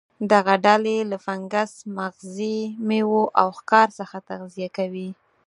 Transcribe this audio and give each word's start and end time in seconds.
دغه 0.31 0.53
ډلې 0.65 0.97
له 1.11 1.17
فنګس، 1.25 1.71
مغزي 1.97 2.57
میوو 2.87 3.23
او 3.41 3.47
ښکار 3.57 3.87
څخه 3.99 4.17
تغذیه 4.29 4.69
کوله. 4.77 5.09